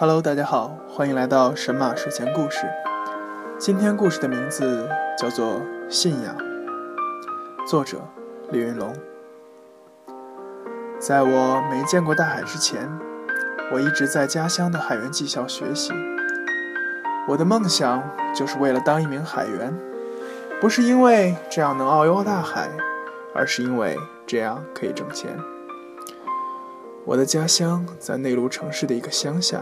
[0.00, 2.66] Hello，大家好，欢迎来到神马睡前故事。
[3.58, 5.56] 今天故事的名字叫做
[5.90, 6.34] 《信仰》，
[7.68, 8.00] 作者
[8.50, 8.96] 李云龙。
[10.98, 12.90] 在我没见过大海之前，
[13.70, 15.92] 我一直在家乡的海员技校学习。
[17.28, 18.02] 我的梦想
[18.34, 19.78] 就是为了当一名海员，
[20.62, 22.70] 不是因为这样能遨游大海，
[23.34, 25.38] 而是因为这样可以挣钱。
[27.04, 29.60] 我的家乡在内陆城市的一个乡下，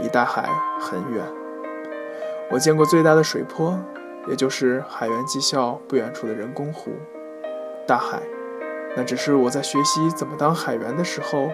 [0.00, 0.48] 离大海
[0.80, 1.24] 很远。
[2.50, 3.78] 我见过最大的水坡，
[4.28, 6.92] 也就是海员技校不远处的人工湖。
[7.86, 8.22] 大海，
[8.96, 11.50] 那只是我在学习怎么当海员的时候，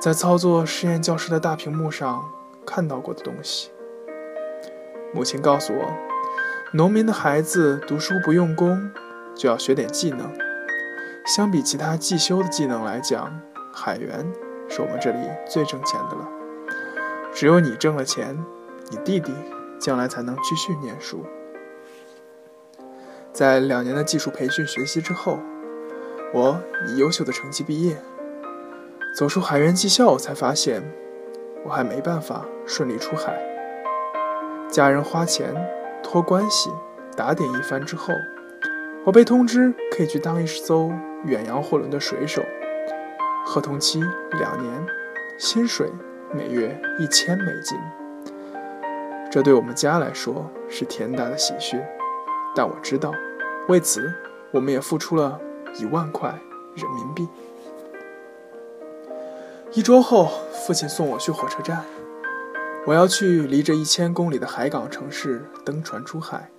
[0.00, 2.24] 在操作实验教室的大屏幕上
[2.66, 3.70] 看到过的东西。
[5.14, 5.92] 母亲告诉我，
[6.72, 8.90] 农民的孩子读书不用功，
[9.34, 10.30] 就要学点技能。
[11.26, 13.40] 相比其他技修的技能来讲，
[13.72, 14.26] 海员
[14.68, 16.37] 是我们这里最挣钱的了。
[17.38, 18.36] 只有你挣了钱，
[18.90, 19.32] 你弟弟
[19.78, 21.24] 将来才能继续念书。
[23.32, 25.38] 在两年的技术培训学习之后，
[26.34, 27.96] 我以优秀的成绩毕业。
[29.14, 30.82] 走出海员技校，才发现
[31.64, 33.40] 我还没办法顺利出海。
[34.68, 35.54] 家人花钱
[36.02, 36.72] 托关系
[37.14, 38.12] 打点一番之后，
[39.04, 40.90] 我被通知可以去当一艘
[41.24, 42.42] 远洋货轮的水手。
[43.46, 44.86] 合同期两年，
[45.38, 45.88] 薪水
[46.34, 47.78] 每月一千美金。
[49.30, 51.82] 这对我们家来说是天大的喜讯，
[52.54, 53.12] 但我知道，
[53.68, 54.12] 为此
[54.50, 55.40] 我们也付出了
[55.78, 56.38] 一万块
[56.74, 57.28] 人民币。
[59.72, 60.28] 一周后，
[60.66, 61.84] 父亲送我去火车站，
[62.86, 66.50] 我要去离这一千公里的海港城市登船出海。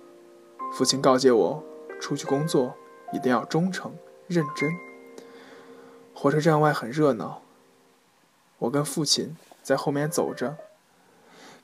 [0.72, 1.64] 父亲告诫我，
[2.00, 2.74] 出去工作
[3.12, 3.92] 一定要忠诚
[4.26, 4.70] 认真。
[6.14, 7.42] 火车站外很热闹，
[8.58, 10.56] 我跟父亲在后面走着，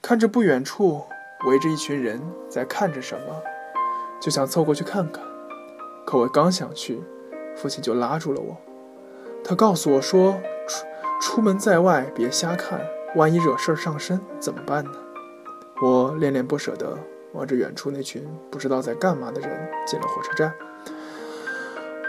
[0.02, 1.04] 看着不远处
[1.46, 3.42] 围着一群人在看着什么，
[4.20, 5.24] 就想凑过去看看。
[6.06, 7.02] 可我刚想去，
[7.56, 8.56] 父亲就拉住了我。
[9.44, 10.40] 他告诉我说
[11.20, 12.80] ：“出出门在外别瞎看，
[13.14, 14.92] 万一惹事儿上身怎么办呢？”
[15.82, 16.98] 我恋恋不舍地
[17.32, 20.54] 望着远处那群不知道在干嘛的人进了火车站。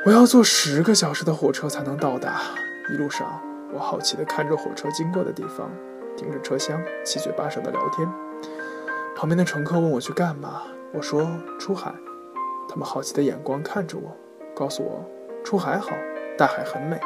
[0.06, 2.42] 我要坐十个小时的火车才能到达。
[2.90, 3.42] 一路上，
[3.73, 5.69] 我好奇地看着火车经过的地方，
[6.16, 8.07] 听着车厢七嘴八舌的聊天。
[9.16, 10.63] 旁边的乘客问我去干嘛，
[10.94, 11.28] 我说
[11.59, 11.94] 出海。
[12.69, 14.16] 他们好奇的眼光看着我，
[14.56, 15.06] 告诉我
[15.44, 15.91] 出海好，
[16.38, 17.00] 大海很美。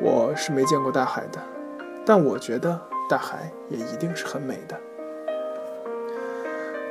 [0.00, 1.40] 我是没见过大海的，
[2.04, 4.78] 但我觉得大海也一定是很美的。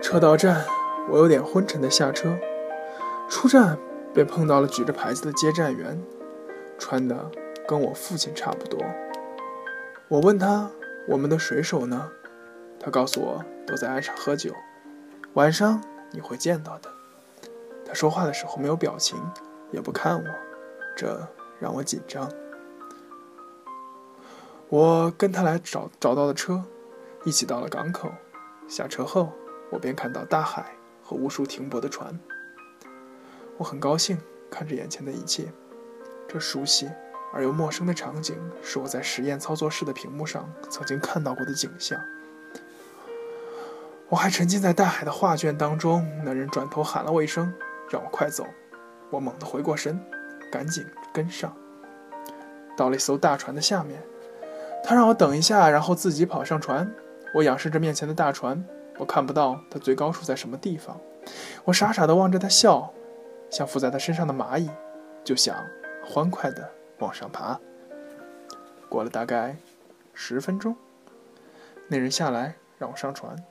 [0.01, 0.65] 车到站，
[1.09, 2.35] 我有点昏沉的下车，
[3.29, 3.77] 出站。
[4.13, 6.01] 便碰到了举着牌子的接站员，
[6.79, 7.29] 穿的
[7.67, 8.79] 跟我父亲差不多。
[10.07, 10.69] 我问他
[11.09, 12.11] ：“我们的水手呢？”
[12.79, 14.53] 他告诉我：“都在岸上喝酒，
[15.33, 16.91] 晚上你会见到的。”
[17.85, 19.17] 他说话的时候没有表情，
[19.71, 20.25] 也不看我，
[20.95, 21.27] 这
[21.59, 22.31] 让我紧张。
[24.69, 26.63] 我跟他来找找到了车，
[27.23, 28.11] 一起到了港口。
[28.67, 29.31] 下车后，
[29.71, 32.19] 我便看到大海和无数停泊的船。
[33.57, 34.17] 我很高兴
[34.49, 35.51] 看着眼前的一切，
[36.27, 36.89] 这熟悉
[37.35, 42.00] 而又陌生的场景是我在实验操作室的屏幕上曾经看到过的景象。
[44.07, 47.53] 我还沉浸在大海的画卷当中，那人转头喊了我一声，
[47.90, 48.45] 让我快走。
[49.09, 50.00] 我猛地回过神，
[50.50, 51.53] 赶紧跟上。
[52.78, 54.01] 到了一艘大船的下面，
[54.81, 56.90] 他让我等一下，然后自己跑上船。
[57.34, 58.63] 我仰视着面前的大船，
[58.97, 60.97] 我看不到它最高处在什么地方。
[61.66, 62.94] 我傻傻地望着他笑。
[63.50, 64.69] 像附在他身上的蚂蚁，
[65.24, 65.56] 就想
[66.03, 66.69] 欢快地
[67.00, 67.59] 往上爬。
[68.89, 69.57] 过了大概
[70.13, 70.75] 十分钟，
[71.88, 73.44] 那人下来让我上船。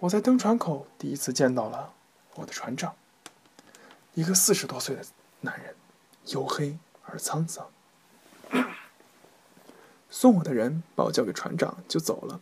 [0.00, 1.92] 我在登船口第一次见到了
[2.36, 2.94] 我的船长，
[4.14, 5.02] 一个四十多岁的
[5.40, 5.74] 男人，
[6.24, 7.68] 黝黑而沧桑。
[10.08, 12.40] 送我的人把我交给船长就走了。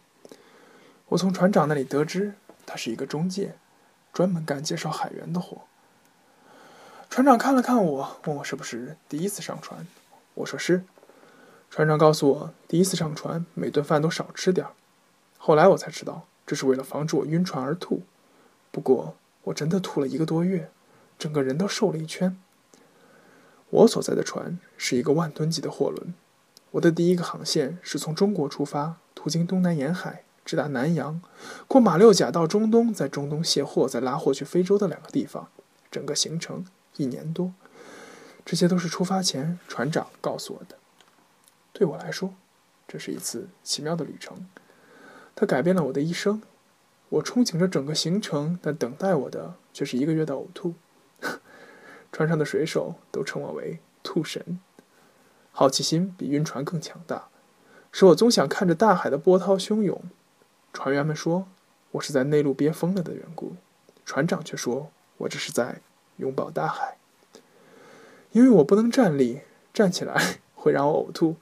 [1.09, 2.35] 我从船长那里得知，
[2.65, 3.57] 他是一个中介，
[4.13, 5.63] 专门干介绍海员的活。
[7.17, 9.87] 船长看了看我，问我是不是第一次上船。
[10.35, 10.85] 我说是。
[11.71, 14.75] 船长告诉我，第一次上船，每顿饭都少吃点儿。
[15.39, 18.03] 后来我才知道，这是为了防止我晕船而吐。
[18.71, 20.71] 不过我真的吐了一个多月，
[21.19, 22.37] 整个人都瘦了一圈。
[23.71, 26.13] 我所在的船是一个万吨级的货轮。
[26.73, 31.23] 我的第一个航线是从中国出发，途经东南沿海，直达南洋，
[31.67, 35.49] 过马六甲到中东，在中东卸货，再拉货去非洲的两个地方。
[35.91, 36.67] 整个行程。
[36.97, 37.53] 一年多，
[38.45, 40.77] 这些都是出发前船长告诉我的。
[41.73, 42.35] 对我来说，
[42.89, 44.49] 这是一次奇妙的旅程，
[45.35, 46.43] 它改变了我的一生。
[47.09, 50.75] 我憧憬着整个行程，但等待我的却是一个月的呕吐。
[52.11, 54.59] 船上的水手都称我为“吐神”。
[55.53, 57.29] 好奇心比晕船更强大，
[57.93, 60.03] 使我总想看着大海的波涛汹涌。
[60.73, 61.47] 船员们说
[61.93, 63.57] 我是在内陆憋疯了的缘故，
[64.05, 65.81] 船长却说我这是在
[66.17, 66.97] 拥抱大海。
[68.33, 69.41] 因为我不能站立，
[69.73, 71.37] 站起来 会让我呕吐，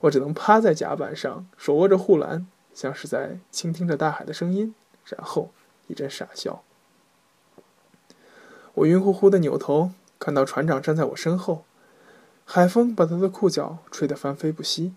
[0.00, 4.74] 我只能趴在甲板上，手握着护栏，像是在倾听着大海的声音，
[5.06, 5.50] 然后
[5.86, 6.62] 一阵傻笑。
[8.74, 11.64] 我晕乎乎的扭头，看到船长站在我身后。
[12.44, 14.94] 海风把他的裤脚吹得翻飞不息。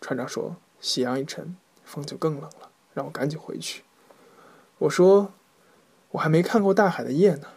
[0.00, 3.82] 船长说：“夕阳一沉，风就更冷了，让我赶紧回去。”
[4.78, 5.32] 我说
[6.12, 7.48] ：“我还没看过大海的夜呢。”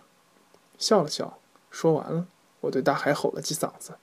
[0.77, 1.39] 笑了笑，
[1.69, 2.27] 说完了，
[2.61, 3.95] 我对大海吼了几嗓子。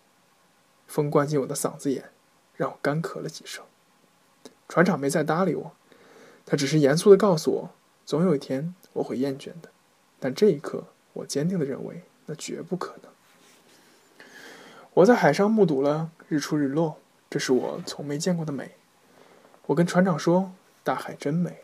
[0.86, 2.10] 风灌进我的嗓子眼，
[2.56, 3.64] 让我干咳了几声。
[4.68, 5.72] 船长没再搭理我，
[6.44, 7.70] 他只是严肃地告诉我
[8.04, 9.70] ：“总有一天我会厌倦的。”
[10.20, 10.84] 但这一刻，
[11.14, 13.10] 我坚定地认为那绝不可能。
[14.94, 16.98] 我在海上目睹了日出日落，
[17.30, 18.76] 这是我从没见过的美。
[19.66, 20.52] 我跟船长说
[20.84, 21.62] ：“大海真美。”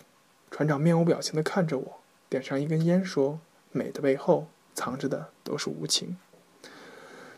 [0.51, 2.01] 船长面无表情地看着我，
[2.31, 3.39] 点上一根烟，说
[3.71, 4.49] ：“美的背后
[4.79, 6.17] 藏着的都是无情。”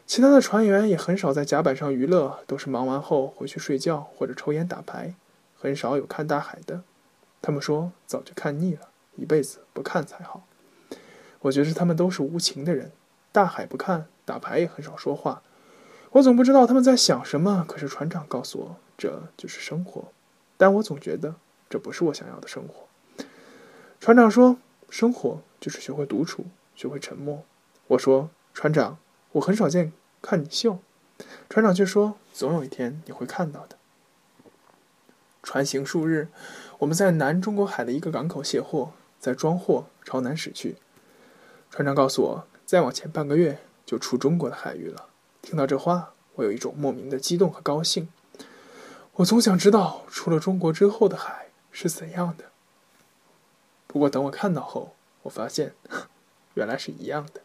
[0.06, 5.14] 其他的船员也很少在甲板上娱乐，都是忙完后回去睡觉或者抽烟打牌，
[5.56, 6.82] 很少有看大海的。
[7.40, 10.44] 他们说早就看腻了，一辈子不看才好。
[11.40, 12.90] 我觉得他们都是无情的人，
[13.32, 15.42] 大海不看，打牌也很少说话。
[16.10, 20.12] 我总不知道他们在想什么，可是船长告诉我，这就是生活。
[20.56, 21.36] 但我总觉得
[21.70, 23.24] 这不是我想要的生活。
[24.00, 24.58] 船长说，
[24.90, 26.44] 生活就是学会独处，
[26.80, 27.44] 学会沉默。
[27.88, 28.96] 我说，船长，
[29.32, 29.92] 我很少见
[30.22, 30.78] 看你笑。
[31.50, 33.76] 船长却说，总有一天你会看到的。
[35.42, 36.28] 船行数日，
[36.78, 40.76] 我们在南中国海的一个港口卸货，在装货朝南驶去。
[41.70, 45.08] 船长告诉我，再往前半个月就出中国的海域了。
[45.42, 48.08] 听到这话，我有一种莫名的激动和高兴。
[49.16, 52.46] 我总想知道出了中国之后的海是怎样的。
[53.86, 54.94] 不过等我看到后，
[55.24, 55.74] 我发现，
[56.60, 57.40] 原来是一样的。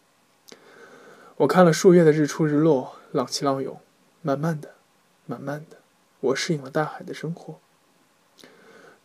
[1.38, 3.80] 我看了数月的日出日落，浪起浪涌，
[4.22, 4.76] 慢慢的，
[5.26, 5.78] 慢慢的，
[6.20, 7.60] 我适应了大海的生活。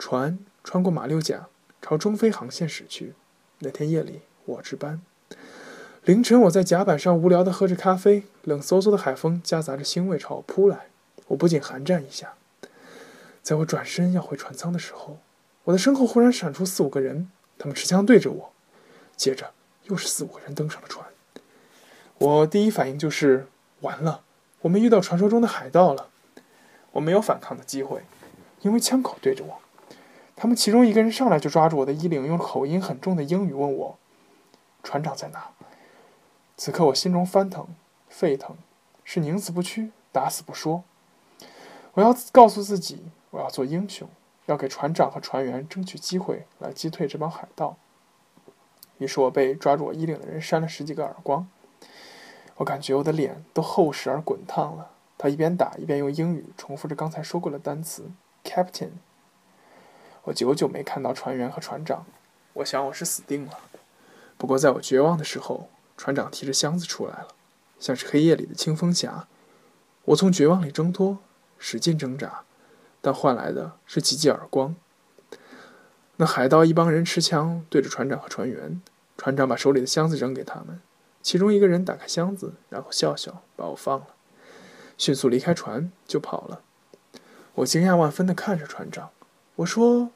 [0.00, 1.46] 船穿过马六甲，
[1.80, 3.14] 朝中非航线驶去。
[3.60, 5.00] 那天夜里，我值班。
[6.02, 10.88] 凌晨，我在甲板上无聊地喝着咖啡，冷飕飕的海风夹杂着腥味朝我扑来，
[11.28, 12.34] 我不禁寒战一下。
[13.42, 15.18] 在我转身要回船舱的时候，
[15.64, 18.52] 我的身后忽然闪出四五个人，他们持枪对着我，
[19.14, 19.52] 接着
[19.90, 21.06] 又是四五个人登上了船。
[22.18, 23.48] 我第一反应就是
[23.80, 24.22] 完了，
[24.62, 26.08] 我们遇到传说中的海盗了。
[26.92, 28.02] 我没有反抗的机会，
[28.62, 29.58] 因为枪口对着我。
[30.34, 33.98] 他们其中一个人上来就抓住我的衣领，用口音很重的英语问我
[34.82, 35.50] ：“船长在哪？”
[36.56, 37.68] 此刻我心中翻腾、
[38.08, 38.56] 沸腾，
[39.04, 40.82] 是宁死不屈、打死不说。
[41.92, 44.08] 我要告诉自己，我要做英雄，
[44.46, 47.76] 要给船长和船员争取机会来击退这帮海盗。
[49.00, 51.48] 于是我被抓住我衣领的人扇了十几个耳光，
[52.58, 54.92] 我感觉我的脸都厚实而滚烫了。
[55.18, 58.04] 他一边打一边用英语重复着刚才说过的单词
[58.44, 58.90] ：“Captain。”
[60.24, 62.06] 我久久没看到船员和船长，
[62.52, 63.58] 我想我是死定了。
[64.38, 65.68] 不过在我绝望的时候。
[65.96, 67.28] 船长提着箱子出来了，
[67.78, 69.28] 像是黑夜里的清风侠。
[70.06, 71.18] 我从绝望里挣脱，
[71.58, 72.40] 使劲挣扎，
[73.02, 74.74] 但换来的是几记耳光。
[76.16, 78.80] 那海盗一帮人持枪对着船长和船员，
[79.20, 80.80] 船长把手里的箱子扔给他们，
[81.20, 84.06] 其中一个人打开箱子，然后笑笑把我放了，
[84.96, 86.62] 迅速离开船就跑了。
[87.56, 89.10] 我惊讶万分地看着船长，
[89.56, 90.08] 我说：“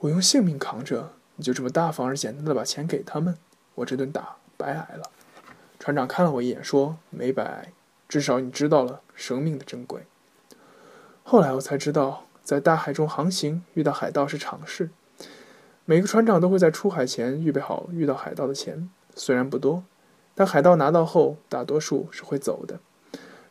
[0.00, 3.36] 我用性命扛着，你就这么大方而简单的把钱给他们，
[3.74, 5.02] 我这顿打白挨了。”
[5.78, 7.74] 船长看了我一眼，说：“没白挨，
[8.08, 10.06] 至少你知道了生命的珍贵。”
[11.22, 14.88] 后来我才知道，在大海中航行遇到海盗是常事。
[15.88, 19.84] 每个船长都会在出海前预备好遇到海盗的钱，虽然不多，
[20.34, 22.80] 但海盗拿到后，大多数是会走的。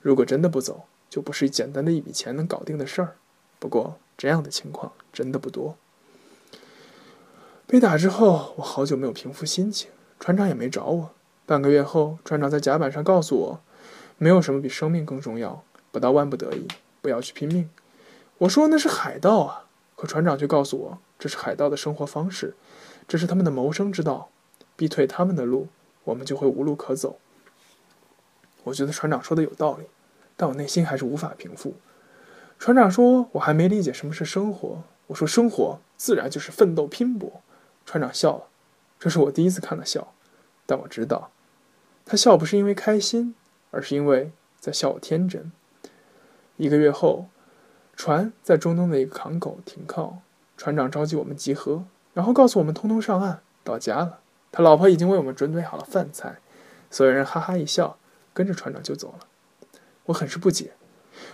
[0.01, 3.15] 如果真的不走，就不是简单的一笔钱能搞定的事儿。
[3.57, 5.77] 不过这样的情况真的不多。
[7.65, 9.89] 被打之后，我好久没有平复心情，
[10.19, 11.11] 船长也没找我。
[11.45, 13.59] 半个月后，船长在甲板上告诉我
[14.19, 15.63] ：“没有什么比生命更重要，
[15.93, 16.67] 不到万不得已，
[17.01, 17.69] 不要去拼命。”
[18.39, 22.55] 我说：“那是海盗啊！”可船长却告诉我：“这是海盗的生活方式，
[23.07, 24.29] 这是他们的谋生之道。
[24.75, 25.69] 逼退他们的路，
[26.03, 27.19] 我们就会无路可走。”
[28.65, 29.85] 我觉得船长说的有道理，
[30.35, 31.75] 但我内心还是无法平复。
[32.59, 37.41] 船长说：“我还没理解什么是生活。”我说：“生活自然就是奋斗拼搏。”
[37.85, 38.47] 船长笑了，
[38.99, 40.13] 这是我第一次看他笑，
[40.65, 41.29] 但我知道，
[42.03, 43.35] 他笑不是因为开心，
[43.71, 45.51] 而是因为在笑我天真。
[46.57, 47.27] 一个月后，
[47.95, 50.21] 船在中东的一个港口停靠，
[50.57, 51.83] 船长召集我们集合，
[52.13, 54.19] 然后告诉我们通通上岸，到家了。
[54.51, 56.39] 他老婆已经为我们准备好了饭菜，
[56.89, 57.97] 所有人哈哈一笑，
[58.33, 59.27] 跟着船长就走了。
[60.05, 60.71] 我很是不解，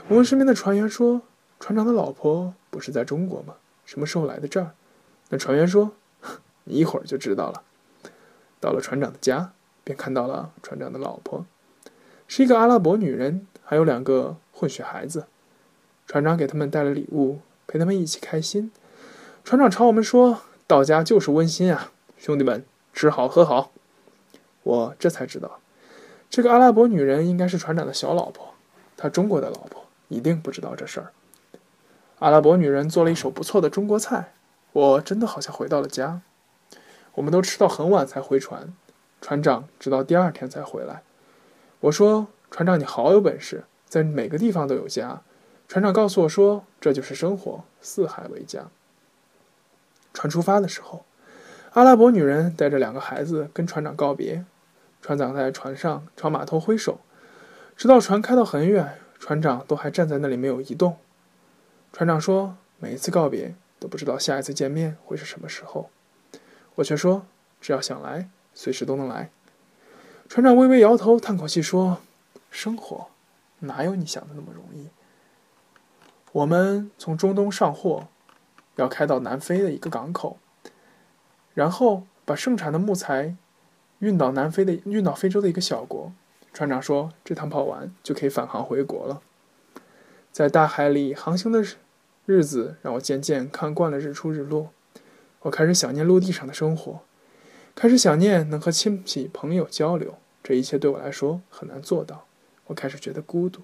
[0.07, 1.21] 我问身边的船员说
[1.59, 3.55] ：“船长的老婆不是在中国吗？
[3.85, 4.71] 什么时候来的这儿？”
[5.29, 5.91] 那船员说
[6.65, 7.61] ：“你一会儿就知道了。”
[8.59, 11.45] 到了船长的家，便看到了船长的老婆，
[12.27, 15.27] 是一个阿拉伯女人，还有两个混血孩子。
[16.07, 18.71] 船长给他们带了礼物，陪他们一起开心。
[19.43, 23.71] 船长朝我们说：“到家就是温馨啊，兄弟们。”吃好喝好，
[24.63, 25.59] 我这才知道，
[26.29, 28.53] 这个阿拉伯女人应该是船长的小老婆，
[28.97, 31.13] 他中国的老婆一定不知道这事儿。
[32.19, 34.33] 阿拉伯女人做了一手不错的中国菜，
[34.73, 36.21] 我真的好像回到了家。
[37.13, 38.73] 我们都吃到很晚才回船，
[39.21, 41.01] 船长直到第二天才回来。
[41.79, 45.21] 我说：“船长，你好有本事，在每个地方都有家。”
[45.69, 48.65] 船长告诉我说：“这就是生活，四海为家。”
[50.13, 51.05] 船出发的时候。
[51.73, 54.43] 阿拉伯女人带着两个孩子跟船长告别，
[55.01, 56.99] 船长在船上朝码头挥手，
[57.77, 60.97] 直到船开到很远，船长都还站在那里没有移动。
[61.93, 65.89] 船长说：“每一次告别都不知道下一次见面会是什么时候。”
[66.75, 67.25] 我却说
[67.61, 69.29] ：“只要想来，随时都能来。”
[70.27, 71.99] 船长微微摇头，叹口气说
[72.51, 73.07] ：“生活
[73.59, 74.89] 哪有你想的那么容易？
[76.33, 78.07] 我们从中东上货，
[78.75, 80.37] 要开到南非的一个港口。”
[81.53, 83.35] 然后把盛产的木材
[83.99, 86.11] 运到南非的运到非洲的一个小国。
[86.53, 89.21] 船长说：“这趟跑完就可以返航回国了。”
[90.31, 91.61] 在大海里航行的
[92.25, 94.71] 日子让我渐渐看惯了日出日落，
[95.41, 97.01] 我开始想念陆地上的生活，
[97.75, 100.15] 开始想念能和亲戚朋友交流。
[100.41, 102.25] 这一切对我来说很难做到。
[102.67, 103.61] 我开始觉得孤独，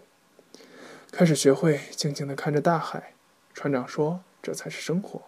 [1.11, 3.13] 开始学会静静地看着大海。
[3.53, 5.23] 船长说：“这才是生活。”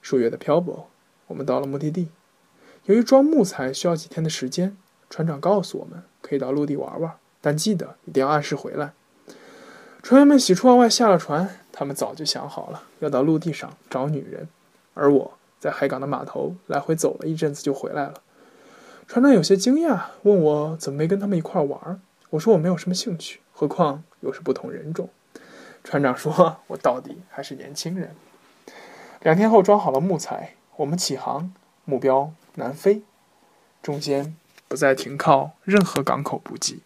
[0.00, 0.88] 数月的漂泊。
[1.26, 2.08] 我们到了目的地，
[2.84, 4.76] 由于装木材需要几天的时间，
[5.10, 8.92] 船长告诉我们可以到陆地玩玩，但记得一定要按时回来。
[10.02, 14.46] 船员们喜出望外下了船，他们早就想好了要到陆地上找女人，
[14.94, 18.14] 而我在海港的码头来回走了一阵子就回来了。
[19.06, 22.00] 船长有些惊讶，问我怎么没跟他们一块玩。
[22.30, 25.08] 我说我没有什么兴趣，何况又是不同人种。
[25.84, 28.14] 船长说：“我到底还是年轻人。
[29.22, 30.54] ”两天后装好了木材。
[30.76, 31.52] 我们起航，
[31.84, 33.02] 目标南非，
[33.82, 34.36] 中间
[34.68, 36.82] 不再停靠任何港口补给。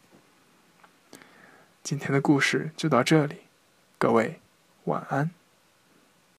[1.83, 3.43] 今天的故事就到这里，
[3.97, 4.41] 各位
[4.85, 5.31] 晚安。